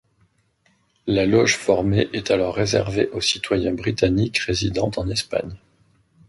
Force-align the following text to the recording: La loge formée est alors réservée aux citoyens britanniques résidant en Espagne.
La 1.05 1.27
loge 1.27 1.57
formée 1.57 2.09
est 2.13 2.31
alors 2.31 2.55
réservée 2.55 3.09
aux 3.09 3.21
citoyens 3.21 3.75
britanniques 3.75 4.39
résidant 4.39 4.89
en 4.97 5.07
Espagne. 5.11 5.53